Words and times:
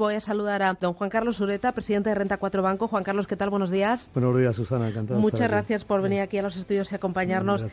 Voy 0.00 0.14
a 0.14 0.20
saludar 0.20 0.62
a 0.62 0.74
don 0.74 0.94
Juan 0.94 1.10
Carlos 1.10 1.40
Ureta, 1.40 1.72
presidente 1.72 2.10
de 2.10 2.14
Renta 2.14 2.36
4 2.36 2.62
Banco. 2.62 2.86
Juan 2.86 3.02
Carlos, 3.02 3.26
¿qué 3.26 3.34
tal? 3.34 3.50
Buenos 3.50 3.68
días. 3.68 4.08
Buenos 4.14 4.38
días, 4.38 4.54
Susana. 4.54 4.90
Encantado. 4.90 5.18
Muchas 5.18 5.48
gracias 5.48 5.84
por 5.84 6.02
venir 6.02 6.20
aquí 6.20 6.38
a 6.38 6.42
los 6.42 6.56
estudios 6.56 6.92
y 6.92 6.94
acompañarnos 6.94 7.66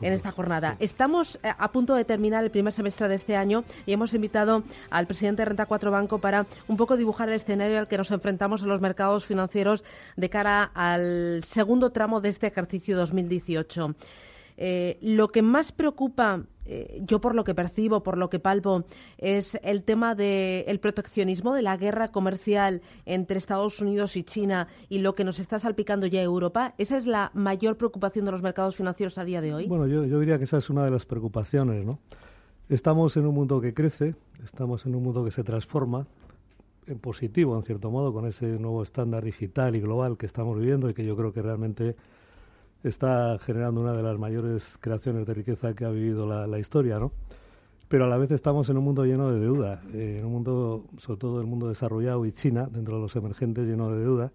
en 0.00 0.12
esta 0.12 0.30
jornada. 0.30 0.76
Estamos 0.78 1.40
eh, 1.42 1.52
a 1.58 1.72
punto 1.72 1.96
de 1.96 2.04
terminar 2.04 2.44
el 2.44 2.52
primer 2.52 2.72
semestre 2.72 3.08
de 3.08 3.16
este 3.16 3.34
año 3.34 3.64
y 3.84 3.92
hemos 3.94 4.14
invitado 4.14 4.62
al 4.90 5.08
presidente 5.08 5.42
de 5.42 5.46
Renta 5.46 5.66
4 5.66 5.90
Banco 5.90 6.18
para 6.18 6.46
un 6.68 6.76
poco 6.76 6.96
dibujar 6.96 7.28
el 7.28 7.34
escenario 7.34 7.80
al 7.80 7.88
que 7.88 7.98
nos 7.98 8.12
enfrentamos 8.12 8.62
en 8.62 8.68
los 8.68 8.80
mercados 8.80 9.26
financieros 9.26 9.82
de 10.14 10.30
cara 10.30 10.70
al 10.74 11.42
segundo 11.42 11.90
tramo 11.90 12.20
de 12.20 12.28
este 12.28 12.46
ejercicio 12.46 12.96
2018. 12.96 13.96
Eh, 14.56 14.98
lo 15.02 15.32
que 15.32 15.42
más 15.42 15.72
preocupa, 15.72 16.42
eh, 16.64 17.02
yo 17.04 17.20
por 17.20 17.34
lo 17.34 17.44
que 17.44 17.54
percibo, 17.54 18.02
por 18.02 18.18
lo 18.18 18.30
que 18.30 18.38
palpo, 18.38 18.84
es 19.18 19.58
el 19.62 19.82
tema 19.82 20.14
del 20.14 20.78
proteccionismo, 20.80 21.54
de 21.54 21.62
la 21.62 21.76
guerra 21.76 22.08
comercial 22.08 22.82
entre 23.04 23.38
Estados 23.38 23.80
Unidos 23.80 24.16
y 24.16 24.22
China 24.22 24.68
y 24.88 24.98
lo 24.98 25.14
que 25.14 25.24
nos 25.24 25.38
está 25.38 25.58
salpicando 25.58 26.06
ya 26.06 26.22
Europa. 26.22 26.74
¿Esa 26.78 26.96
es 26.96 27.06
la 27.06 27.30
mayor 27.34 27.76
preocupación 27.76 28.24
de 28.24 28.32
los 28.32 28.42
mercados 28.42 28.76
financieros 28.76 29.18
a 29.18 29.24
día 29.24 29.40
de 29.40 29.54
hoy? 29.54 29.66
Bueno, 29.66 29.86
yo, 29.86 30.04
yo 30.04 30.20
diría 30.20 30.38
que 30.38 30.44
esa 30.44 30.58
es 30.58 30.70
una 30.70 30.84
de 30.84 30.90
las 30.90 31.06
preocupaciones, 31.06 31.84
¿no? 31.84 31.98
Estamos 32.68 33.16
en 33.16 33.26
un 33.26 33.34
mundo 33.34 33.60
que 33.60 33.74
crece, 33.74 34.14
estamos 34.44 34.86
en 34.86 34.94
un 34.94 35.02
mundo 35.02 35.24
que 35.24 35.30
se 35.30 35.44
transforma, 35.44 36.06
en 36.86 36.98
positivo, 36.98 37.56
en 37.56 37.62
cierto 37.62 37.90
modo, 37.90 38.12
con 38.12 38.26
ese 38.26 38.46
nuevo 38.46 38.82
estándar 38.82 39.24
digital 39.24 39.76
y 39.76 39.80
global 39.80 40.16
que 40.16 40.26
estamos 40.26 40.58
viviendo 40.58 40.88
y 40.88 40.94
que 40.94 41.04
yo 41.04 41.16
creo 41.16 41.32
que 41.32 41.42
realmente 41.42 41.96
está 42.82 43.38
generando 43.38 43.80
una 43.80 43.92
de 43.92 44.02
las 44.02 44.18
mayores 44.18 44.76
creaciones 44.80 45.26
de 45.26 45.34
riqueza 45.34 45.74
que 45.74 45.84
ha 45.84 45.90
vivido 45.90 46.26
la, 46.26 46.58
historia, 46.58 46.98
¿no? 46.98 47.12
Pero 47.88 48.06
a 48.06 48.08
la 48.08 48.16
vez 48.16 48.30
estamos 48.30 48.68
en 48.70 48.78
un 48.78 48.84
mundo 48.84 49.04
lleno 49.04 49.30
de 49.30 49.38
deuda, 49.38 49.82
eh, 49.92 50.16
en 50.18 50.24
un 50.24 50.32
mundo, 50.32 50.84
sobre 50.98 51.18
todo 51.18 51.40
el 51.40 51.46
mundo 51.46 51.68
desarrollado 51.68 52.24
y 52.24 52.32
China, 52.32 52.68
dentro 52.70 52.96
de 52.96 53.02
los 53.02 53.14
emergentes, 53.16 53.66
lleno 53.66 53.90
de 53.90 54.00
deuda, 54.00 54.32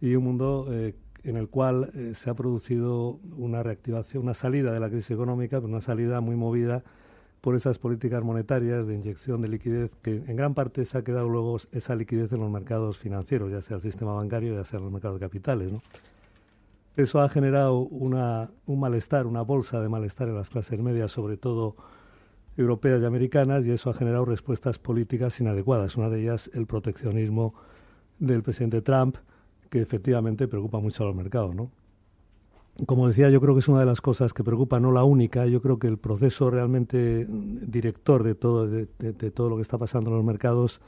y 0.00 0.14
un 0.14 0.24
mundo 0.24 0.68
eh, 0.70 0.94
en 1.24 1.36
el 1.36 1.48
cual 1.48 1.90
eh, 1.94 2.12
se 2.14 2.30
ha 2.30 2.34
producido 2.34 3.18
una 3.36 3.62
reactivación, 3.62 4.22
una 4.22 4.34
salida 4.34 4.72
de 4.72 4.80
la 4.80 4.88
crisis 4.88 5.10
económica, 5.10 5.58
pero 5.58 5.68
una 5.68 5.80
salida 5.80 6.20
muy 6.20 6.36
movida 6.36 6.84
por 7.40 7.54
esas 7.54 7.78
políticas 7.78 8.22
monetarias 8.22 8.86
de 8.86 8.94
inyección 8.94 9.42
de 9.42 9.48
liquidez, 9.48 9.90
que 10.02 10.16
en 10.16 10.36
gran 10.36 10.54
parte 10.54 10.84
se 10.84 10.98
ha 10.98 11.02
quedado 11.02 11.28
luego 11.28 11.56
esa 11.72 11.94
liquidez 11.94 12.32
en 12.32 12.40
los 12.40 12.50
mercados 12.50 12.98
financieros, 12.98 13.50
ya 13.50 13.60
sea 13.60 13.76
el 13.76 13.82
sistema 13.82 14.12
bancario, 14.14 14.54
ya 14.54 14.64
sea 14.64 14.78
en 14.78 14.84
los 14.84 14.92
mercados 14.92 15.20
de 15.20 15.26
capitales, 15.26 15.72
¿no? 15.72 15.82
Eso 16.98 17.20
ha 17.20 17.28
generado 17.28 17.78
una, 17.78 18.50
un 18.66 18.80
malestar, 18.80 19.28
una 19.28 19.42
bolsa 19.42 19.80
de 19.80 19.88
malestar 19.88 20.26
en 20.26 20.34
las 20.34 20.50
clases 20.50 20.80
medias, 20.80 21.12
sobre 21.12 21.36
todo 21.36 21.76
europeas 22.56 23.00
y 23.00 23.04
americanas, 23.04 23.64
y 23.64 23.70
eso 23.70 23.90
ha 23.90 23.94
generado 23.94 24.24
respuestas 24.24 24.80
políticas 24.80 25.38
inadecuadas. 25.38 25.96
Una 25.96 26.08
de 26.08 26.22
ellas, 26.22 26.50
el 26.54 26.66
proteccionismo 26.66 27.54
del 28.18 28.42
presidente 28.42 28.82
Trump, 28.82 29.14
que 29.70 29.80
efectivamente 29.80 30.48
preocupa 30.48 30.80
mucho 30.80 31.04
a 31.04 31.06
los 31.06 31.14
mercados, 31.14 31.54
¿no? 31.54 31.70
Como 32.84 33.06
decía, 33.06 33.30
yo 33.30 33.40
creo 33.40 33.54
que 33.54 33.60
es 33.60 33.68
una 33.68 33.78
de 33.78 33.86
las 33.86 34.00
cosas 34.00 34.32
que 34.32 34.42
preocupa, 34.42 34.80
no 34.80 34.90
la 34.90 35.04
única. 35.04 35.46
Yo 35.46 35.62
creo 35.62 35.78
que 35.78 35.86
el 35.86 35.98
proceso 35.98 36.50
realmente 36.50 37.28
director 37.28 38.24
de 38.24 38.34
todo, 38.34 38.66
de 38.66 38.86
todo 39.30 39.48
lo 39.48 39.54
que 39.54 39.62
está 39.62 39.78
pasando 39.78 40.10
en 40.10 40.16
los 40.16 40.24
mercados 40.24 40.80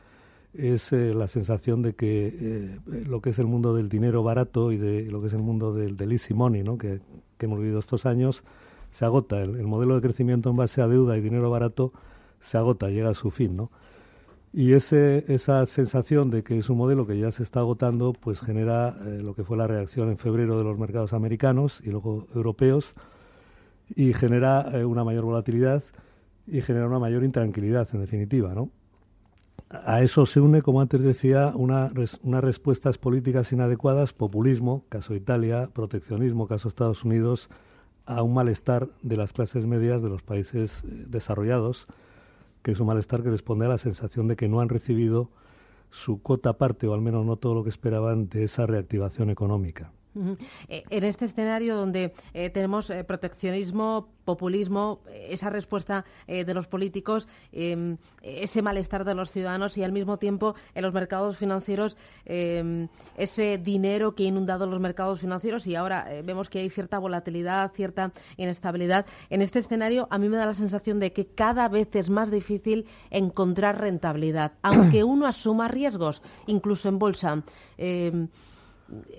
es 0.54 0.92
eh, 0.92 1.14
la 1.14 1.28
sensación 1.28 1.82
de 1.82 1.94
que 1.94 2.26
eh, 2.28 2.78
lo 3.06 3.20
que 3.20 3.30
es 3.30 3.38
el 3.38 3.46
mundo 3.46 3.74
del 3.74 3.88
dinero 3.88 4.22
barato 4.22 4.72
y 4.72 4.78
de 4.78 5.02
lo 5.04 5.20
que 5.20 5.28
es 5.28 5.32
el 5.32 5.42
mundo 5.42 5.72
del, 5.72 5.96
del 5.96 6.12
easy 6.12 6.34
money, 6.34 6.62
¿no? 6.62 6.76
que, 6.78 7.00
hemos 7.38 7.58
vivido 7.58 7.78
estos 7.78 8.04
años, 8.04 8.42
se 8.90 9.04
agota. 9.04 9.40
El, 9.40 9.66
modelo 9.66 9.94
de 9.94 10.02
crecimiento 10.02 10.50
en 10.50 10.56
base 10.56 10.82
a 10.82 10.88
deuda 10.88 11.16
y 11.16 11.20
dinero 11.20 11.50
barato 11.50 11.92
se 12.40 12.58
agota, 12.58 12.90
llega 12.90 13.10
a 13.10 13.14
su 13.14 13.30
fin. 13.30 13.56
¿no? 13.56 13.70
Y 14.52 14.72
ese, 14.72 15.24
esa 15.32 15.64
sensación 15.66 16.30
de 16.30 16.42
que 16.42 16.58
es 16.58 16.68
un 16.68 16.76
modelo 16.76 17.06
que 17.06 17.18
ya 17.18 17.30
se 17.30 17.42
está 17.42 17.60
agotando, 17.60 18.12
pues 18.12 18.40
genera 18.40 18.96
eh, 19.06 19.20
lo 19.22 19.34
que 19.34 19.44
fue 19.44 19.56
la 19.56 19.66
reacción 19.66 20.10
en 20.10 20.18
febrero 20.18 20.58
de 20.58 20.64
los 20.64 20.78
mercados 20.78 21.12
americanos 21.12 21.80
y 21.84 21.90
luego 21.90 22.26
europeos, 22.34 22.94
y 23.94 24.12
genera 24.12 24.68
una 24.84 25.02
mayor 25.02 25.24
volatilidad 25.24 25.82
y 26.46 26.60
genera 26.62 26.86
una 26.86 27.00
mayor 27.00 27.24
intranquilidad, 27.24 27.88
en 27.92 28.00
definitiva, 28.00 28.54
¿no? 28.54 28.70
A 29.68 30.02
eso 30.02 30.26
se 30.26 30.40
une, 30.40 30.62
como 30.62 30.80
antes 30.80 31.00
decía, 31.00 31.52
una, 31.54 31.92
unas 32.22 32.44
respuestas 32.44 32.98
políticas 32.98 33.52
inadecuadas, 33.52 34.12
populismo, 34.12 34.84
caso 34.88 35.14
Italia, 35.14 35.68
proteccionismo, 35.72 36.46
caso 36.46 36.68
Estados 36.68 37.04
Unidos, 37.04 37.50
a 38.06 38.22
un 38.22 38.34
malestar 38.34 38.88
de 39.02 39.16
las 39.16 39.32
clases 39.32 39.66
medias 39.66 40.02
de 40.02 40.08
los 40.08 40.22
países 40.22 40.82
eh, 40.84 41.04
desarrollados, 41.08 41.86
que 42.62 42.72
es 42.72 42.80
un 42.80 42.86
malestar 42.86 43.22
que 43.22 43.30
responde 43.30 43.66
a 43.66 43.68
la 43.68 43.78
sensación 43.78 44.26
de 44.28 44.36
que 44.36 44.48
no 44.48 44.60
han 44.60 44.68
recibido 44.68 45.30
su 45.90 46.22
cota 46.22 46.54
parte, 46.54 46.86
o 46.86 46.94
al 46.94 47.00
menos 47.00 47.24
no 47.26 47.36
todo 47.36 47.54
lo 47.54 47.62
que 47.62 47.70
esperaban, 47.70 48.28
de 48.28 48.44
esa 48.44 48.66
reactivación 48.66 49.30
económica. 49.30 49.92
Eh, 50.68 50.82
en 50.90 51.04
este 51.04 51.24
escenario 51.24 51.76
donde 51.76 52.12
eh, 52.34 52.50
tenemos 52.50 52.90
eh, 52.90 53.04
proteccionismo, 53.04 54.08
populismo, 54.24 55.00
esa 55.12 55.50
respuesta 55.50 56.04
de 56.28 56.54
los 56.54 56.68
políticos, 56.68 57.26
em, 57.50 57.96
ese 58.22 58.62
malestar 58.62 59.04
de 59.04 59.14
los 59.14 59.32
ciudadanos 59.32 59.76
y 59.76 59.82
al 59.82 59.90
mismo 59.90 60.18
tiempo 60.18 60.54
en 60.74 60.82
los 60.82 60.92
mercados 60.92 61.36
financieros 61.36 61.96
em, 62.26 62.86
ese 63.16 63.58
dinero 63.58 64.14
que 64.14 64.24
ha 64.24 64.26
inundado 64.26 64.66
los 64.66 64.78
mercados 64.78 65.20
financieros 65.20 65.66
y 65.66 65.74
ahora 65.74 66.06
vemos 66.22 66.48
que 66.48 66.60
hay 66.60 66.70
cierta 66.70 67.00
volatilidad, 67.00 67.72
cierta 67.72 68.12
inestabilidad. 68.36 69.04
En 69.30 69.42
este 69.42 69.58
escenario 69.58 70.06
a 70.10 70.18
mí 70.18 70.28
me 70.28 70.36
da 70.36 70.46
la 70.46 70.54
sensación 70.54 71.00
de 71.00 71.12
que 71.12 71.26
cada 71.26 71.68
vez 71.68 71.88
es 71.96 72.08
más 72.08 72.30
difícil 72.30 72.86
encontrar 73.10 73.80
rentabilidad, 73.80 74.52
aunque 74.62 75.02
uno 75.02 75.26
asuma 75.26 75.66
riesgos, 75.66 76.22
incluso 76.46 76.88
en 76.88 76.98
bolsa. 77.00 77.42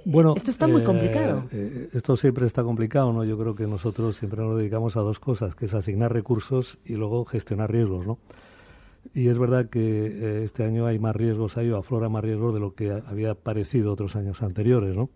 Bueno, 0.05 0.33
esto 0.35 0.51
está 0.51 0.67
muy 0.67 0.83
complicado. 0.83 1.45
Eh, 1.51 1.89
esto 1.93 2.17
siempre 2.17 2.45
está 2.45 2.63
complicado, 2.63 3.13
¿no? 3.13 3.23
Yo 3.23 3.37
creo 3.37 3.55
que 3.55 3.67
nosotros 3.67 4.15
siempre 4.15 4.41
nos 4.41 4.57
dedicamos 4.57 4.97
a 4.97 5.01
dos 5.01 5.19
cosas, 5.19 5.55
que 5.55 5.65
es 5.65 5.73
asignar 5.73 6.11
recursos 6.11 6.79
y 6.85 6.93
luego 6.95 7.25
gestionar 7.25 7.71
riesgos, 7.71 8.05
¿no? 8.05 8.17
Y 9.13 9.27
es 9.29 9.39
verdad 9.39 9.69
que 9.69 9.79
eh, 9.79 10.43
este 10.43 10.63
año 10.63 10.85
hay 10.85 10.99
más 10.99 11.15
riesgos, 11.15 11.57
hay 11.57 11.71
aflora 11.71 12.09
más 12.09 12.23
riesgos 12.23 12.53
de 12.53 12.59
lo 12.59 12.75
que 12.75 12.91
había 12.91 13.33
parecido 13.35 13.93
otros 13.93 14.15
años 14.15 14.41
anteriores, 14.41 14.95
¿no? 14.95 15.09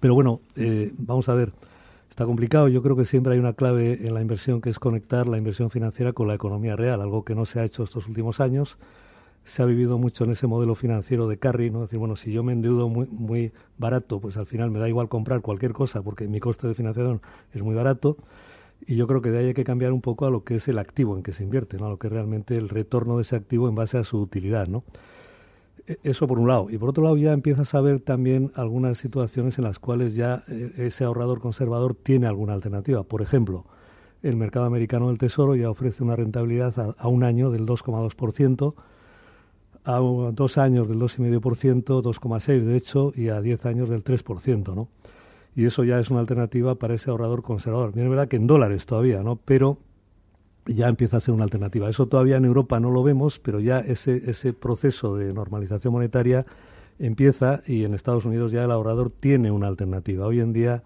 Pero 0.00 0.14
bueno, 0.14 0.40
eh, 0.56 0.92
vamos 0.96 1.28
a 1.28 1.34
ver, 1.34 1.52
está 2.08 2.24
complicado. 2.24 2.68
Yo 2.68 2.82
creo 2.82 2.96
que 2.96 3.04
siempre 3.04 3.34
hay 3.34 3.38
una 3.38 3.52
clave 3.52 4.06
en 4.06 4.14
la 4.14 4.20
inversión 4.20 4.60
que 4.60 4.70
es 4.70 4.78
conectar 4.78 5.28
la 5.28 5.38
inversión 5.38 5.70
financiera 5.70 6.12
con 6.12 6.26
la 6.26 6.34
economía 6.34 6.76
real, 6.76 7.00
algo 7.02 7.24
que 7.24 7.34
no 7.34 7.44
se 7.44 7.60
ha 7.60 7.64
hecho 7.64 7.84
estos 7.84 8.06
últimos 8.06 8.40
años 8.40 8.78
se 9.44 9.62
ha 9.62 9.66
vivido 9.66 9.98
mucho 9.98 10.24
en 10.24 10.32
ese 10.32 10.46
modelo 10.46 10.74
financiero 10.74 11.26
de 11.28 11.38
carry, 11.38 11.70
¿no? 11.70 11.82
decir, 11.82 11.98
bueno, 11.98 12.16
si 12.16 12.32
yo 12.32 12.42
me 12.42 12.52
endeudo 12.52 12.88
muy, 12.88 13.06
muy 13.08 13.52
barato, 13.78 14.20
pues 14.20 14.36
al 14.36 14.46
final 14.46 14.70
me 14.70 14.78
da 14.78 14.88
igual 14.88 15.08
comprar 15.08 15.40
cualquier 15.40 15.72
cosa 15.72 16.02
porque 16.02 16.28
mi 16.28 16.40
coste 16.40 16.68
de 16.68 16.74
financiación 16.74 17.20
es 17.52 17.62
muy 17.62 17.74
barato. 17.74 18.16
Y 18.84 18.96
yo 18.96 19.06
creo 19.06 19.22
que 19.22 19.30
de 19.30 19.38
ahí 19.38 19.46
hay 19.46 19.54
que 19.54 19.64
cambiar 19.64 19.92
un 19.92 20.00
poco 20.00 20.26
a 20.26 20.30
lo 20.30 20.42
que 20.42 20.56
es 20.56 20.66
el 20.66 20.78
activo 20.78 21.16
en 21.16 21.22
que 21.22 21.32
se 21.32 21.44
invierte, 21.44 21.76
¿no? 21.76 21.86
a 21.86 21.90
lo 21.90 21.98
que 21.98 22.08
es 22.08 22.12
realmente 22.12 22.56
el 22.56 22.68
retorno 22.68 23.16
de 23.16 23.22
ese 23.22 23.36
activo 23.36 23.68
en 23.68 23.74
base 23.74 23.98
a 23.98 24.04
su 24.04 24.20
utilidad. 24.20 24.66
¿no? 24.66 24.82
E, 25.86 25.98
eso 26.02 26.26
por 26.26 26.38
un 26.38 26.48
lado. 26.48 26.68
Y 26.70 26.78
por 26.78 26.88
otro 26.88 27.04
lado 27.04 27.16
ya 27.16 27.32
empiezas 27.32 27.74
a 27.74 27.80
ver 27.80 28.00
también 28.00 28.50
algunas 28.54 28.98
situaciones 28.98 29.58
en 29.58 29.64
las 29.64 29.78
cuales 29.78 30.14
ya 30.14 30.44
eh, 30.48 30.72
ese 30.78 31.04
ahorrador 31.04 31.40
conservador 31.40 31.94
tiene 31.94 32.26
alguna 32.26 32.54
alternativa. 32.54 33.04
Por 33.04 33.22
ejemplo, 33.22 33.66
el 34.22 34.36
mercado 34.36 34.66
americano 34.66 35.08
del 35.08 35.18
tesoro 35.18 35.54
ya 35.54 35.70
ofrece 35.70 36.02
una 36.02 36.16
rentabilidad 36.16 36.78
a, 36.78 36.94
a 36.98 37.08
un 37.08 37.22
año 37.22 37.50
del 37.50 37.66
2,2%, 37.66 38.74
a 39.84 39.98
dos 39.98 40.58
años 40.58 40.88
del 40.88 40.98
2,5%, 40.98 42.02
2,6% 42.02 42.64
de 42.64 42.76
hecho, 42.76 43.12
y 43.14 43.28
a 43.28 43.40
diez 43.40 43.64
años 43.66 43.88
del 43.88 44.04
3%, 44.04 44.74
¿no? 44.74 44.88
Y 45.54 45.66
eso 45.66 45.84
ya 45.84 45.98
es 45.98 46.10
una 46.10 46.20
alternativa 46.20 46.76
para 46.76 46.94
ese 46.94 47.10
ahorrador 47.10 47.42
conservador. 47.42 47.92
Bien, 47.92 48.06
es 48.06 48.10
verdad 48.10 48.28
que 48.28 48.36
en 48.36 48.46
dólares 48.46 48.86
todavía, 48.86 49.22
¿no? 49.22 49.36
Pero 49.36 49.78
ya 50.66 50.88
empieza 50.88 51.18
a 51.18 51.20
ser 51.20 51.34
una 51.34 51.44
alternativa. 51.44 51.90
Eso 51.90 52.06
todavía 52.06 52.36
en 52.36 52.44
Europa 52.44 52.80
no 52.80 52.90
lo 52.90 53.02
vemos, 53.02 53.38
pero 53.38 53.60
ya 53.60 53.80
ese, 53.80 54.30
ese 54.30 54.52
proceso 54.52 55.16
de 55.16 55.32
normalización 55.34 55.92
monetaria 55.92 56.46
empieza 56.98 57.60
y 57.66 57.84
en 57.84 57.94
Estados 57.94 58.24
Unidos 58.24 58.52
ya 58.52 58.64
el 58.64 58.70
ahorrador 58.70 59.10
tiene 59.10 59.50
una 59.50 59.66
alternativa. 59.66 60.26
Hoy 60.26 60.40
en 60.40 60.52
día, 60.52 60.84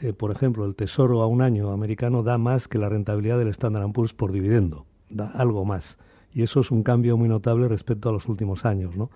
eh, 0.00 0.12
por 0.12 0.30
ejemplo, 0.30 0.64
el 0.66 0.74
tesoro 0.74 1.22
a 1.22 1.26
un 1.26 1.42
año 1.42 1.72
americano 1.72 2.22
da 2.22 2.38
más 2.38 2.68
que 2.68 2.78
la 2.78 2.88
rentabilidad 2.88 3.38
del 3.38 3.48
Standard 3.48 3.90
Poor's 3.92 4.12
por 4.12 4.30
dividendo, 4.30 4.86
da 5.08 5.28
algo 5.28 5.64
más 5.64 5.98
y 6.34 6.42
eso 6.42 6.60
es 6.60 6.70
un 6.70 6.82
cambio 6.82 7.16
muy 7.16 7.28
notable 7.28 7.68
respecto 7.68 8.08
a 8.08 8.12
los 8.12 8.28
últimos 8.28 8.64
años, 8.64 8.96
¿no? 8.96 9.10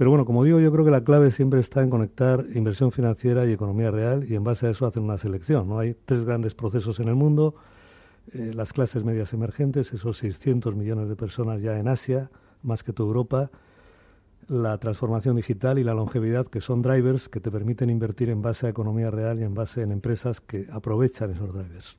Pero 0.00 0.08
bueno, 0.08 0.24
como 0.24 0.44
digo, 0.44 0.60
yo 0.60 0.72
creo 0.72 0.82
que 0.82 0.90
la 0.90 1.04
clave 1.04 1.30
siempre 1.30 1.60
está 1.60 1.82
en 1.82 1.90
conectar 1.90 2.46
inversión 2.54 2.90
financiera 2.90 3.44
y 3.44 3.52
economía 3.52 3.90
real 3.90 4.24
y 4.26 4.34
en 4.34 4.42
base 4.42 4.66
a 4.66 4.70
eso 4.70 4.86
hacer 4.86 5.02
una 5.02 5.18
selección. 5.18 5.68
¿no? 5.68 5.78
Hay 5.78 5.94
tres 6.06 6.24
grandes 6.24 6.54
procesos 6.54 7.00
en 7.00 7.08
el 7.08 7.16
mundo, 7.16 7.54
eh, 8.32 8.52
las 8.54 8.72
clases 8.72 9.04
medias 9.04 9.34
emergentes, 9.34 9.92
esos 9.92 10.16
600 10.16 10.74
millones 10.74 11.10
de 11.10 11.16
personas 11.16 11.60
ya 11.60 11.78
en 11.78 11.86
Asia, 11.86 12.30
más 12.62 12.82
que 12.82 12.94
toda 12.94 13.08
Europa, 13.08 13.50
la 14.50 14.78
transformación 14.78 15.36
digital 15.36 15.78
y 15.78 15.84
la 15.84 15.94
longevidad, 15.94 16.46
que 16.46 16.60
son 16.60 16.82
drivers 16.82 17.28
que 17.28 17.38
te 17.38 17.52
permiten 17.52 17.88
invertir 17.88 18.30
en 18.30 18.42
base 18.42 18.66
a 18.66 18.70
economía 18.70 19.10
real 19.10 19.38
y 19.38 19.44
en 19.44 19.54
base 19.54 19.82
en 19.82 19.92
empresas 19.92 20.40
que 20.40 20.66
aprovechan 20.72 21.30
esos 21.30 21.54
drivers. 21.54 21.96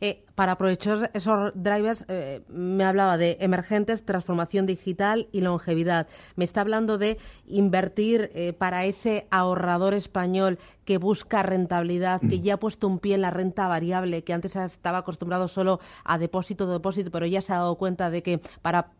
Eh, 0.00 0.22
para 0.34 0.52
aprovechar 0.52 1.10
esos 1.14 1.52
drivers, 1.54 2.04
eh, 2.08 2.42
me 2.48 2.84
hablaba 2.84 3.16
de 3.16 3.38
emergentes, 3.40 4.04
transformación 4.04 4.66
digital 4.66 5.28
y 5.32 5.40
longevidad. 5.40 6.06
Me 6.36 6.44
está 6.44 6.60
hablando 6.60 6.98
de 6.98 7.18
invertir 7.46 8.30
eh, 8.34 8.52
para 8.52 8.84
ese 8.84 9.26
ahorrador 9.30 9.94
español 9.94 10.58
que 10.84 10.98
busca 10.98 11.42
rentabilidad, 11.42 12.20
que 12.20 12.40
ya 12.40 12.54
ha 12.54 12.60
puesto 12.60 12.86
un 12.86 12.98
pie 12.98 13.14
en 13.14 13.22
la 13.22 13.30
renta 13.30 13.66
variable, 13.66 14.22
que 14.22 14.34
antes 14.34 14.54
estaba 14.54 14.98
acostumbrado 14.98 15.48
solo 15.48 15.80
a 16.04 16.18
depósito, 16.18 16.70
depósito, 16.70 17.10
pero 17.10 17.26
ya 17.26 17.40
se 17.40 17.54
ha 17.54 17.56
dado 17.56 17.76
cuenta 17.76 18.10
de 18.10 18.22
que 18.22 18.40
para 18.62 18.92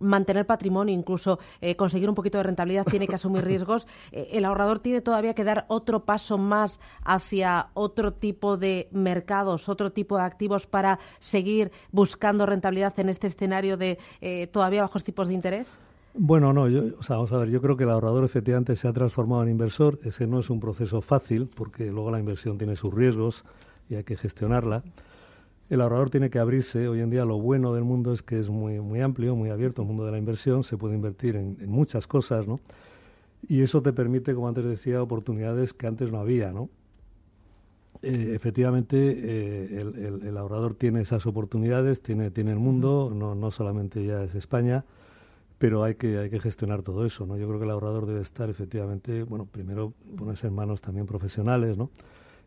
mantener 0.00 0.46
patrimonio, 0.46 0.94
incluso 0.94 1.38
eh, 1.60 1.76
conseguir 1.76 2.08
un 2.08 2.14
poquito 2.14 2.38
de 2.38 2.44
rentabilidad, 2.44 2.84
tiene 2.84 3.06
que 3.06 3.14
asumir 3.14 3.44
riesgos. 3.44 3.86
Eh, 4.10 4.28
el 4.32 4.44
ahorrador 4.44 4.78
tiene 4.78 5.00
todavía 5.00 5.34
que 5.34 5.44
dar 5.44 5.66
otro 5.68 6.04
paso 6.04 6.38
más 6.38 6.80
hacia 7.04 7.68
otro 7.74 8.12
tipo 8.12 8.56
de 8.56 8.88
mercados, 8.90 9.68
otro 9.68 9.92
tipo 9.92 10.16
de 10.16 10.22
activos 10.22 10.66
para 10.66 10.98
seguir 11.18 11.72
buscando 11.90 12.46
rentabilidad 12.46 12.98
en 13.00 13.08
este 13.10 13.26
escenario 13.26 13.76
de 13.76 13.98
eh, 14.20 14.46
todavía 14.46 14.82
bajos 14.82 15.04
tipos 15.04 15.28
de 15.28 15.34
interés. 15.34 15.76
Bueno, 16.14 16.52
no, 16.52 16.68
yo, 16.68 16.84
o 16.98 17.02
sea, 17.02 17.16
vamos 17.16 17.32
a 17.32 17.38
ver, 17.38 17.50
yo 17.50 17.60
creo 17.60 17.76
que 17.76 17.84
el 17.84 17.90
ahorrador 17.90 18.24
efectivamente 18.24 18.76
se 18.76 18.88
ha 18.88 18.92
transformado 18.92 19.42
en 19.42 19.50
inversor. 19.50 19.98
Ese 20.04 20.26
no 20.26 20.40
es 20.40 20.48
un 20.48 20.60
proceso 20.60 21.00
fácil 21.00 21.48
porque 21.54 21.90
luego 21.90 22.10
la 22.10 22.18
inversión 22.18 22.56
tiene 22.56 22.76
sus 22.76 22.94
riesgos 22.94 23.44
y 23.90 23.96
hay 23.96 24.04
que 24.04 24.16
gestionarla 24.16 24.82
el 25.68 25.80
ahorrador 25.80 26.10
tiene 26.10 26.30
que 26.30 26.38
abrirse. 26.38 26.88
Hoy 26.88 27.00
en 27.00 27.10
día 27.10 27.24
lo 27.24 27.38
bueno 27.38 27.74
del 27.74 27.84
mundo 27.84 28.12
es 28.12 28.22
que 28.22 28.38
es 28.38 28.48
muy, 28.48 28.80
muy 28.80 29.00
amplio, 29.00 29.36
muy 29.36 29.50
abierto 29.50 29.82
el 29.82 29.88
mundo 29.88 30.04
de 30.04 30.12
la 30.12 30.18
inversión, 30.18 30.64
se 30.64 30.78
puede 30.78 30.94
invertir 30.94 31.36
en, 31.36 31.56
muchas 31.68 32.06
cosas, 32.06 32.46
¿no? 32.46 32.60
Y 33.46 33.60
eso 33.60 33.82
te 33.82 33.92
permite, 33.92 34.34
como 34.34 34.48
antes 34.48 34.64
decía, 34.64 35.02
oportunidades 35.02 35.74
que 35.74 35.86
antes 35.86 36.10
no 36.10 36.18
había, 36.18 36.52
¿no? 36.52 36.70
Eh, 38.02 38.32
efectivamente, 38.34 38.96
eh, 38.96 40.20
el, 40.22 40.36
ahorrador 40.36 40.74
tiene 40.74 41.02
esas 41.02 41.26
oportunidades, 41.26 42.00
tiene, 42.00 42.30
tiene 42.30 42.52
el 42.52 42.58
mundo, 42.58 43.12
no, 43.14 43.34
no 43.34 43.50
solamente 43.50 44.04
ya 44.04 44.22
es 44.22 44.34
España, 44.34 44.84
pero 45.58 45.82
hay 45.82 45.96
que, 45.96 46.18
hay 46.18 46.30
que 46.30 46.40
gestionar 46.40 46.82
todo 46.82 47.04
eso, 47.04 47.26
¿no? 47.26 47.36
Yo 47.36 47.46
creo 47.48 47.58
que 47.58 47.64
el 47.64 47.72
ahorrador 47.72 48.06
debe 48.06 48.22
estar 48.22 48.48
efectivamente, 48.48 49.24
bueno, 49.24 49.46
primero 49.46 49.92
ponerse 50.16 50.46
en 50.46 50.54
manos 50.54 50.80
también 50.80 51.06
profesionales, 51.06 51.76
¿no? 51.76 51.90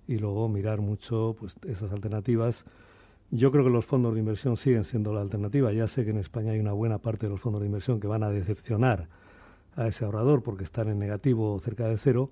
Y 0.07 0.18
luego 0.18 0.50
mirar 0.50 0.81
mucho 0.81 1.35
pues 1.39 1.56
esas 1.68 1.91
alternativas 1.91 2.65
yo 3.31 3.50
creo 3.50 3.63
que 3.63 3.69
los 3.69 3.86
fondos 3.86 4.13
de 4.13 4.19
inversión 4.19 4.57
siguen 4.57 4.83
siendo 4.83 5.13
la 5.13 5.22
alternativa. 5.22 5.72
Ya 5.72 5.88
sé 5.88 6.04
que 6.04 6.12
en 6.12 6.18
España 6.18 6.51
hay 6.51 6.60
una 6.60 6.74
buena 6.74 6.98
parte 6.98 7.28
de 7.28 7.31
los 7.31 7.39
fondos 7.39 7.62
de 7.62 7.68
inversión 7.68 8.00
que 8.00 8.07
van 8.07 8.24
a 8.24 8.30
decepcionar 8.30 9.07
a 9.78 9.88
ese 9.88 10.04
ahorrador 10.04 10.44
porque 10.44 10.66
están 10.66 10.89
en 10.89 11.00
negativo 11.00 11.54
o 11.54 11.60
cerca 11.60 11.88
de 11.88 11.98
cero, 11.98 12.30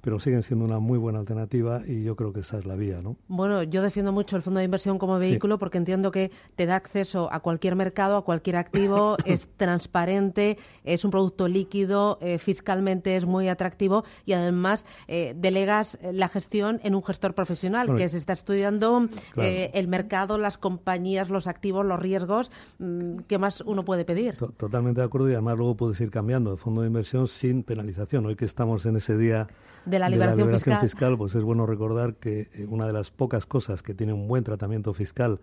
pero 0.00 0.20
siguen 0.20 0.42
siendo 0.42 0.64
una 0.64 0.78
muy 0.78 0.98
buena 0.98 1.18
alternativa 1.18 1.82
y 1.86 2.02
yo 2.02 2.16
creo 2.16 2.32
que 2.32 2.40
esa 2.40 2.58
es 2.58 2.66
la 2.66 2.76
vía, 2.76 3.00
¿no? 3.02 3.16
Bueno, 3.28 3.62
yo 3.62 3.82
defiendo 3.82 4.12
mucho 4.12 4.36
el 4.36 4.42
fondo 4.42 4.58
de 4.58 4.64
inversión 4.64 4.98
como 4.98 5.18
vehículo 5.18 5.58
porque 5.58 5.78
entiendo 5.78 6.10
que 6.10 6.30
te 6.56 6.66
da 6.66 6.76
acceso 6.76 7.32
a 7.32 7.40
cualquier 7.40 7.76
mercado, 7.76 8.16
a 8.16 8.24
cualquier 8.24 8.56
activo, 8.56 9.16
es 9.24 9.48
transparente, 9.56 10.58
es 10.84 11.04
un 11.04 11.10
producto 11.10 11.48
líquido, 11.48 12.18
eh, 12.20 12.38
fiscalmente 12.38 13.16
es 13.16 13.26
muy 13.26 13.48
atractivo 13.48 14.04
y 14.24 14.32
además 14.32 14.86
eh, 15.06 15.34
delegas 15.36 15.98
la 16.02 16.28
gestión 16.28 16.80
en 16.82 16.94
un 16.94 17.02
gestor 17.02 17.34
profesional 17.34 17.96
que 17.96 18.08
se 18.08 18.18
está 18.18 18.32
estudiando 18.32 19.08
eh, 19.36 19.70
el 19.74 19.88
mercado, 19.88 20.38
las 20.38 20.58
compañías, 20.58 21.30
los 21.30 21.46
activos, 21.46 21.84
los 21.84 21.98
riesgos. 21.98 22.50
Mm, 22.78 23.18
¿Qué 23.26 23.38
más 23.38 23.60
uno 23.62 23.84
puede 23.84 24.04
pedir? 24.04 24.36
Totalmente 24.56 25.00
de 25.00 25.06
acuerdo 25.06 25.28
y 25.30 25.32
además 25.32 25.56
luego 25.58 25.76
puedes 25.76 26.00
ir 26.00 26.10
cambiando 26.10 26.50
de 26.50 26.56
fondo 26.56 26.82
de 26.82 26.88
inversión 26.88 27.28
sin 27.28 27.62
penalización. 27.62 28.26
Hoy 28.26 28.36
que 28.36 28.44
estamos 28.44 28.86
en 28.86 28.96
ese 28.96 29.16
día 29.16 29.48
de 29.88 29.98
la 29.98 30.08
liberación, 30.08 30.80
fiscal. 30.80 31.16
Pues 31.16 31.34
es 31.34 31.42
bueno 31.42 31.66
recordar 31.66 32.14
que 32.14 32.48
eh, 32.52 32.66
una 32.68 32.86
de 32.86 32.92
las 32.92 33.10
pocas 33.10 33.46
cosas 33.46 33.82
que 33.82 33.94
tiene 33.94 34.12
un 34.12 34.28
buen 34.28 34.44
tratamiento 34.44 34.92
fiscal 34.94 35.40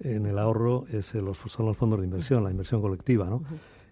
en 0.00 0.26
el 0.26 0.38
ahorro 0.38 0.84
es, 0.92 1.14
eh, 1.14 1.20
los, 1.20 1.38
son 1.38 1.66
los 1.66 1.76
fondos 1.76 2.00
de 2.00 2.06
inversión, 2.06 2.44
la 2.44 2.50
inversión 2.50 2.80
colectiva, 2.80 3.26
¿no? 3.26 3.42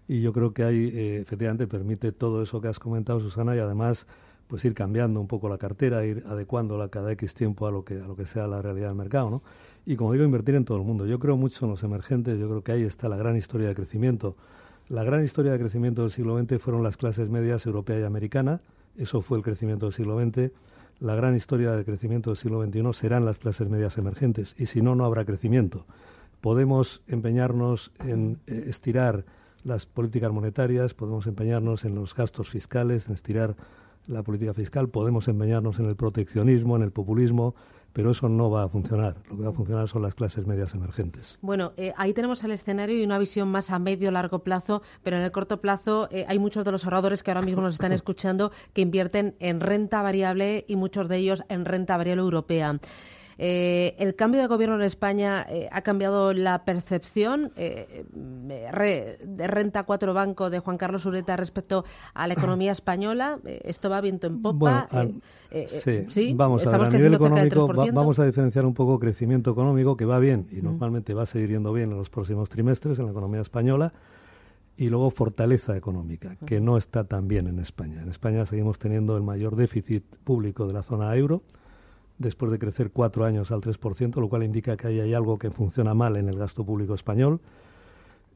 Y 0.07 0.21
yo 0.21 0.33
creo 0.33 0.53
que 0.53 0.63
ahí 0.63 0.91
eh, 0.93 1.19
efectivamente 1.21 1.67
permite 1.67 2.11
todo 2.11 2.41
eso 2.43 2.59
que 2.59 2.67
has 2.67 2.79
comentado, 2.79 3.19
Susana, 3.19 3.55
y 3.55 3.59
además 3.59 4.07
pues 4.47 4.65
ir 4.65 4.73
cambiando 4.73 5.21
un 5.21 5.27
poco 5.27 5.47
la 5.47 5.57
cartera, 5.57 6.05
ir 6.05 6.25
adecuándola 6.27 6.89
cada 6.89 7.13
X 7.13 7.33
tiempo 7.33 7.67
a 7.67 7.71
lo 7.71 7.85
que 7.85 7.93
a 8.01 8.05
lo 8.05 8.17
que 8.17 8.25
sea 8.25 8.47
la 8.47 8.61
realidad 8.61 8.89
del 8.89 8.97
mercado, 8.97 9.29
¿no? 9.29 9.41
Y 9.85 9.95
como 9.95 10.11
digo, 10.11 10.25
invertir 10.25 10.55
en 10.55 10.65
todo 10.65 10.77
el 10.77 10.83
mundo. 10.83 11.05
Yo 11.05 11.19
creo 11.19 11.37
mucho 11.37 11.65
en 11.65 11.71
los 11.71 11.83
emergentes, 11.83 12.37
yo 12.37 12.49
creo 12.49 12.61
que 12.61 12.73
ahí 12.73 12.83
está 12.83 13.07
la 13.07 13.15
gran 13.15 13.37
historia 13.37 13.69
de 13.69 13.75
crecimiento. 13.75 14.35
La 14.89 15.05
gran 15.05 15.23
historia 15.23 15.53
de 15.53 15.59
crecimiento 15.59 16.01
del 16.01 16.11
siglo 16.11 16.37
XX 16.37 16.61
fueron 16.61 16.83
las 16.83 16.97
clases 16.97 17.29
medias 17.29 17.65
europea 17.65 17.99
y 17.99 18.03
americana, 18.03 18.59
eso 18.97 19.21
fue 19.21 19.37
el 19.37 19.43
crecimiento 19.43 19.85
del 19.87 19.93
siglo 19.93 20.19
XX. 20.19 20.51
La 20.99 21.15
gran 21.15 21.35
historia 21.35 21.71
del 21.71 21.85
crecimiento 21.85 22.29
del 22.29 22.37
siglo 22.37 22.63
XXI 22.63 22.93
serán 22.93 23.25
las 23.25 23.39
clases 23.39 23.69
medias 23.69 23.97
emergentes 23.97 24.55
y 24.57 24.67
si 24.67 24.81
no, 24.81 24.95
no 24.95 25.05
habrá 25.05 25.25
crecimiento. 25.25 25.85
Podemos 26.41 27.01
empeñarnos 27.07 27.91
en 28.05 28.39
eh, 28.47 28.65
estirar 28.67 29.25
las 29.63 29.85
políticas 29.85 30.31
monetarias, 30.31 30.93
podemos 30.93 31.27
empeñarnos 31.27 31.85
en 31.85 31.95
los 31.95 32.15
gastos 32.15 32.49
fiscales, 32.49 33.07
en 33.07 33.13
estirar 33.13 33.55
la 34.07 34.23
política 34.23 34.53
fiscal, 34.53 34.89
podemos 34.89 35.27
empeñarnos 35.27 35.79
en 35.79 35.85
el 35.85 35.95
proteccionismo, 35.95 36.75
en 36.75 36.81
el 36.81 36.91
populismo, 36.91 37.55
pero 37.93 38.11
eso 38.11 38.29
no 38.29 38.49
va 38.49 38.63
a 38.63 38.69
funcionar. 38.69 39.15
Lo 39.29 39.37
que 39.37 39.43
va 39.43 39.49
a 39.49 39.53
funcionar 39.53 39.87
son 39.87 40.01
las 40.01 40.15
clases 40.15 40.45
medias 40.47 40.73
emergentes. 40.73 41.37
Bueno, 41.41 41.73
eh, 41.77 41.93
ahí 41.97 42.13
tenemos 42.13 42.43
el 42.43 42.51
escenario 42.51 42.99
y 42.99 43.03
una 43.03 43.17
visión 43.17 43.49
más 43.49 43.71
a 43.71 43.79
medio 43.79 44.11
largo 44.11 44.39
plazo, 44.39 44.81
pero 45.03 45.17
en 45.17 45.23
el 45.23 45.31
corto 45.31 45.61
plazo 45.61 46.07
eh, 46.11 46.25
hay 46.27 46.39
muchos 46.39 46.65
de 46.65 46.71
los 46.71 46.83
ahorradores 46.85 47.23
que 47.23 47.31
ahora 47.31 47.41
mismo 47.41 47.61
nos 47.61 47.75
están 47.75 47.91
escuchando 47.91 48.51
que 48.73 48.81
invierten 48.81 49.35
en 49.39 49.59
renta 49.59 50.01
variable 50.01 50.65
y 50.67 50.75
muchos 50.75 51.07
de 51.07 51.17
ellos 51.17 51.43
en 51.49 51.65
renta 51.65 51.97
variable 51.97 52.21
europea. 52.23 52.79
Eh, 53.43 53.95
el 53.97 54.13
cambio 54.13 54.39
de 54.39 54.45
gobierno 54.45 54.75
en 54.75 54.83
España 54.83 55.47
eh, 55.49 55.67
ha 55.71 55.81
cambiado 55.81 56.31
la 56.31 56.63
percepción 56.63 57.51
eh, 57.55 58.05
de 58.13 59.47
renta 59.47 59.81
cuatro 59.81 60.13
banco 60.13 60.51
de 60.51 60.59
Juan 60.59 60.77
Carlos 60.77 61.07
Ureta 61.07 61.35
respecto 61.37 61.83
a 62.13 62.27
la 62.27 62.35
economía 62.35 62.71
española. 62.71 63.39
esto 63.43 63.89
va 63.89 63.99
viento 63.99 64.27
en 64.27 64.43
popa. 64.43 64.87
sí. 65.49 66.33
vamos 66.35 66.67
a 66.67 66.77
ver, 66.77 66.81
a 66.81 66.89
nivel 66.91 67.15
económico 67.15 67.67
vamos 67.91 68.19
a 68.19 68.25
diferenciar 68.25 68.63
un 68.63 68.75
poco 68.75 68.99
crecimiento 68.99 69.49
económico 69.49 69.97
que 69.97 70.05
va 70.05 70.19
bien 70.19 70.45
y 70.51 70.61
normalmente 70.61 71.15
va 71.15 71.23
a 71.23 71.25
seguir 71.25 71.49
yendo 71.49 71.73
bien 71.73 71.89
en 71.89 71.97
los 71.97 72.11
próximos 72.11 72.47
trimestres 72.47 72.99
en 72.99 73.05
la 73.05 73.11
economía 73.11 73.41
española 73.41 73.91
y 74.77 74.89
luego 74.89 75.09
fortaleza 75.09 75.75
económica, 75.75 76.35
que 76.45 76.61
no 76.61 76.77
está 76.77 77.05
tan 77.05 77.27
bien 77.27 77.47
en 77.47 77.57
España. 77.57 78.03
En 78.03 78.09
España 78.09 78.45
seguimos 78.45 78.77
teniendo 78.77 79.17
el 79.17 79.23
mayor 79.23 79.55
déficit 79.55 80.03
público 80.23 80.67
de 80.67 80.73
la 80.73 80.83
zona 80.83 81.15
euro, 81.15 81.41
después 82.21 82.51
de 82.51 82.59
crecer 82.59 82.91
cuatro 82.91 83.25
años 83.25 83.51
al 83.51 83.61
3%, 83.61 84.19
lo 84.19 84.29
cual 84.29 84.43
indica 84.43 84.77
que 84.77 84.87
ahí 84.87 84.99
hay 84.99 85.13
algo 85.13 85.37
que 85.37 85.51
funciona 85.51 85.93
mal 85.93 86.15
en 86.17 86.29
el 86.29 86.37
gasto 86.37 86.65
público 86.65 86.93
español. 86.93 87.41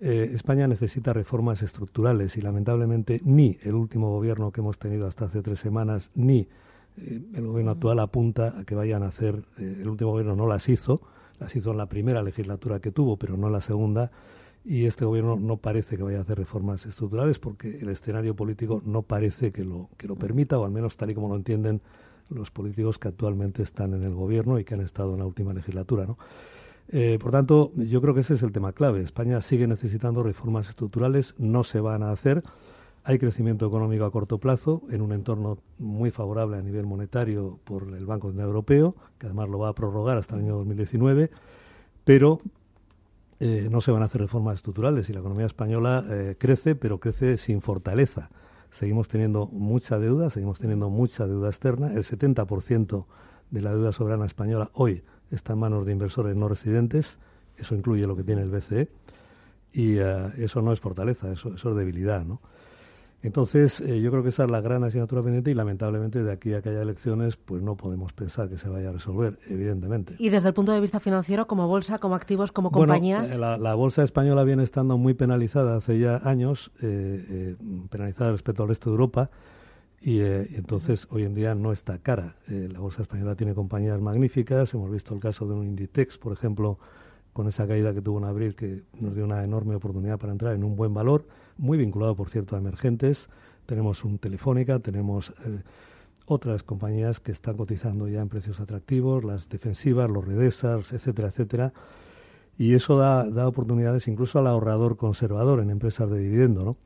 Eh, 0.02 0.32
España 0.34 0.68
necesita 0.68 1.14
reformas 1.14 1.62
estructurales 1.62 2.36
y 2.36 2.42
lamentablemente 2.42 3.22
ni 3.24 3.58
el 3.64 3.76
último 3.76 4.12
gobierno 4.12 4.52
que 4.52 4.60
hemos 4.60 4.78
tenido 4.78 5.08
hasta 5.08 5.26
hace 5.26 5.42
tres 5.42 5.62
semanas 5.62 6.12
ni 6.16 6.50
eh, 6.98 7.22
el 7.34 7.48
gobierno 7.48 7.72
actual 7.72 8.00
apunta 8.00 8.60
a 8.60 8.66
que 8.66 8.76
vayan 8.76 9.04
a 9.04 9.08
hacer, 9.08 9.44
eh, 9.58 9.78
el 9.82 9.88
último 9.88 10.12
gobierno 10.12 10.36
no 10.36 10.48
las 10.48 10.68
hizo, 10.68 11.02
las 11.40 11.56
hizo 11.56 11.72
en 11.72 11.78
la 11.78 11.88
primera 11.88 12.24
legislatura 12.24 12.80
que 12.80 12.92
tuvo, 12.92 13.18
pero 13.18 13.38
no 13.38 13.48
en 13.48 13.54
la 13.54 13.62
segunda, 13.62 14.12
y 14.66 14.86
este 14.86 15.06
gobierno 15.06 15.38
no 15.38 15.58
parece 15.58 15.96
que 15.96 16.04
vaya 16.04 16.18
a 16.18 16.22
hacer 16.22 16.40
reformas 16.40 16.86
estructurales 16.86 17.40
porque 17.40 17.80
el 17.80 17.90
escenario 17.90 18.36
político 18.36 18.82
no 18.86 19.04
parece 19.04 19.52
que 19.52 19.64
lo, 19.64 19.90
que 19.98 20.08
lo 20.08 20.16
permita, 20.16 20.58
o 20.58 20.66
al 20.66 20.72
menos 20.72 20.98
tal 20.98 21.12
y 21.12 21.14
como 21.16 21.30
lo 21.30 21.36
entienden 21.36 21.82
los 22.30 22.52
políticos 22.52 22.98
que 22.98 23.08
actualmente 23.08 23.64
están 23.64 23.94
en 23.94 24.04
el 24.04 24.14
gobierno 24.14 24.60
y 24.60 24.64
que 24.64 24.74
han 24.74 24.82
estado 24.82 25.14
en 25.14 25.20
la 25.20 25.26
última 25.26 25.54
legislatura. 25.54 26.06
¿no? 26.06 26.18
Eh, 26.90 27.18
por 27.20 27.32
tanto, 27.32 27.72
yo 27.76 28.02
creo 28.02 28.14
que 28.14 28.22
ese 28.22 28.36
es 28.36 28.44
el 28.44 28.52
tema 28.52 28.74
clave. 28.74 29.02
España 29.02 29.42
sigue 29.42 29.68
necesitando 29.68 30.24
reformas 30.24 30.70
estructurales, 30.70 31.36
no 31.38 31.64
se 31.64 31.80
van 31.80 32.04
a 32.04 32.12
hacer. 32.12 32.44
Hay 33.04 33.20
crecimiento 33.20 33.68
económico 33.68 34.06
a 34.06 34.12
corto 34.12 34.40
plazo 34.40 34.82
en 34.90 35.02
un 35.02 35.12
entorno 35.12 35.60
muy 35.78 36.10
favorable 36.10 36.58
a 36.58 36.62
nivel 36.62 36.86
monetario 36.86 37.60
por 37.64 37.84
el 37.84 38.06
Banco 38.06 38.30
Central 38.30 38.48
Europeo, 38.48 38.96
que 39.20 39.28
además 39.28 39.50
lo 39.50 39.60
va 39.60 39.70
a 39.70 39.74
prorrogar 39.74 40.18
hasta 40.18 40.36
el 40.36 40.42
año 40.42 40.56
2019, 40.56 41.30
pero 42.04 42.40
eh, 43.40 43.68
no 43.70 43.82
se 43.82 43.92
van 43.92 44.02
a 44.02 44.06
hacer 44.06 44.22
reformas 44.22 44.56
estructurales 44.56 45.08
y 45.10 45.14
la 45.14 45.20
economía 45.20 45.46
española 45.46 46.04
eh, 46.10 46.36
crece, 46.40 46.74
pero 46.74 47.00
crece 47.00 47.38
sin 47.38 47.62
fortaleza 47.62 48.30
seguimos 48.76 49.08
teniendo 49.08 49.48
mucha 49.48 49.98
deuda, 50.00 50.30
seguimos 50.30 50.60
teniendo 50.60 50.90
mucha 50.90 51.26
deuda 51.26 51.48
externa. 51.48 51.94
El 51.94 52.04
70% 52.04 53.06
de 53.50 53.62
la 53.62 53.72
deuda 53.72 53.94
soberana 53.94 54.26
española 54.26 54.70
hoy 54.74 55.02
está 55.32 55.54
en 55.54 55.60
manos 55.60 55.86
de 55.86 55.94
inversores 55.94 56.36
no 56.36 56.50
residentes, 56.50 57.18
eso 57.58 57.74
incluye 57.74 58.06
lo 58.06 58.18
que 58.18 58.24
tiene 58.24 58.42
el 58.42 58.50
BCE, 58.50 58.90
y 59.72 59.98
eh, 59.98 60.32
eso 60.38 60.62
no 60.62 60.74
es 60.74 60.82
fortaleza, 60.82 61.32
eso, 61.32 61.54
eso 61.54 61.70
es 61.70 61.76
debilidad. 61.78 62.26
¿no? 62.26 62.42
Entonces, 63.26 63.82
eh, 63.82 64.00
yo 64.02 64.12
creo 64.12 64.22
que 64.22 64.30
esa 64.30 64.44
es 64.44 64.52
la 64.52 64.62
gran 64.62 64.84
asignatura 64.84 65.24
pendiente 65.24 65.50
y 65.50 65.56
lamentablemente 65.56 66.24
de 66.24 66.32
aquí 66.32 66.54
a 66.54 66.62
que 66.62 66.70
haya 66.70 66.84
elecciones, 66.84 67.38
pues 67.38 67.64
no 67.64 67.76
podemos 67.76 68.14
pensar 68.14 68.50
que 68.50 68.60
se 68.60 68.70
vaya 68.70 68.90
a 68.90 68.92
resolver, 68.92 69.40
evidentemente. 69.50 70.16
Y 70.20 70.30
desde 70.30 70.50
el 70.50 70.54
punto 70.54 70.72
de 70.72 70.80
vista 70.80 71.00
financiero, 71.00 71.48
como 71.48 71.68
bolsa, 71.68 71.98
como 71.98 72.14
activos, 72.14 72.52
como 72.52 72.70
compañías. 72.70 73.32
Eh, 73.32 73.38
la, 73.40 73.74
bolsa 73.74 74.04
española 74.04 74.44
viene 74.44 74.62
estando 74.62 75.00
muy 75.00 75.16
penalizada 75.16 75.76
hace 75.76 75.98
ya 75.98 76.22
años, 76.24 76.72
eh, 76.84 77.56
penalizada 77.90 78.32
respecto 78.32 78.62
al 78.62 78.70
resto 78.70 78.92
de 78.92 78.94
Europa. 78.94 79.32
Y 80.02 80.20
entonces 80.20 81.08
hoy 81.10 81.24
en 81.24 81.34
día 81.34 81.56
no 81.56 81.72
está 81.72 81.98
cara. 81.98 82.36
la 82.48 82.80
bolsa 82.80 83.02
española 83.02 83.36
tiene 83.36 83.56
compañías 83.56 84.00
magníficas. 84.00 84.72
Hemos 84.76 84.92
visto 84.92 85.16
el 85.16 85.20
caso 85.20 85.48
de 85.48 85.56
un 85.56 85.66
Inditex, 85.66 86.20
por 86.20 86.32
ejemplo, 86.32 86.78
con 87.36 87.50
esa 87.50 87.68
caída 87.68 87.94
que 87.94 88.02
tuvo 88.02 88.20
en 88.20 88.24
abril, 88.24 88.56
que 88.56 88.84
nos 88.98 89.14
dio 89.14 89.26
una 89.26 89.44
enorme 89.44 89.76
oportunidad 89.76 90.18
para 90.18 90.32
entrar 90.32 90.56
en 90.56 90.64
un 90.64 90.78
buen 90.78 90.94
valor 90.94 91.28
muy 91.58 91.78
vinculado, 91.78 92.16
por 92.16 92.30
cierto, 92.30 92.56
a 92.56 92.60
emergentes. 92.60 93.28
Tenemos 93.66 94.06
un 94.06 94.20
Telefónica, 94.20 94.80
tenemos 94.80 95.32
eh, 95.46 95.62
otras 96.28 96.64
compañías 96.64 97.20
que 97.20 97.34
están 97.34 97.58
cotizando 97.58 98.08
ya 98.08 98.22
en 98.22 98.30
precios 98.30 98.62
atractivos, 98.62 99.26
las 99.26 99.50
defensivas, 99.50 100.10
los 100.10 100.26
redesas, 100.26 100.94
etcétera, 100.94 101.28
etcétera. 101.28 101.74
Y 102.58 102.74
eso 102.74 102.98
da, 102.98 103.30
da 103.30 103.50
oportunidades 103.50 104.08
incluso 104.08 104.40
al 104.40 104.48
ahorrador 104.48 104.96
conservador 104.96 105.60
en 105.60 105.72
empresas 105.72 106.10
de 106.10 106.20
dividendo, 106.20 106.64
¿no? 106.64 106.78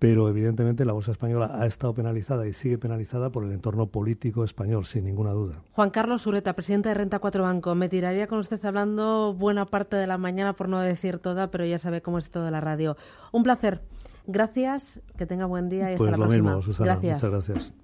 Pero 0.00 0.30
evidentemente 0.30 0.86
la 0.86 0.94
bolsa 0.94 1.12
española 1.12 1.50
ha 1.60 1.66
estado 1.66 1.92
penalizada 1.92 2.48
y 2.48 2.54
sigue 2.54 2.78
penalizada 2.78 3.28
por 3.28 3.44
el 3.44 3.52
entorno 3.52 3.86
político 3.86 4.44
español, 4.44 4.86
sin 4.86 5.04
ninguna 5.04 5.32
duda. 5.32 5.56
Juan 5.72 5.90
Carlos 5.90 6.26
Ureta, 6.26 6.54
presidente 6.54 6.88
de 6.88 6.94
Renta 6.94 7.18
4 7.18 7.42
Banco. 7.42 7.74
Me 7.74 7.90
tiraría 7.90 8.26
con 8.26 8.38
usted 8.38 8.64
hablando 8.64 9.34
buena 9.34 9.66
parte 9.66 9.96
de 9.96 10.06
la 10.06 10.16
mañana, 10.16 10.54
por 10.54 10.70
no 10.70 10.80
decir 10.80 11.18
toda, 11.18 11.50
pero 11.50 11.66
ya 11.66 11.76
sabe 11.76 12.00
cómo 12.00 12.16
es 12.16 12.30
todo 12.30 12.46
de 12.46 12.50
la 12.50 12.62
radio. 12.62 12.96
Un 13.30 13.42
placer. 13.42 13.82
Gracias, 14.26 15.02
que 15.18 15.26
tenga 15.26 15.44
buen 15.44 15.68
día 15.68 15.90
y 15.90 15.94
hasta 15.94 15.98
pues 15.98 16.10
la 16.12 16.16
próxima. 16.16 16.54
Mismo, 16.56 16.62
Susana. 16.62 16.92
Gracias. 16.92 17.22
Muchas 17.22 17.30
gracias. 17.30 17.74